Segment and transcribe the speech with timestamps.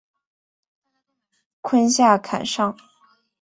[1.61, 2.75] 坤下坎上。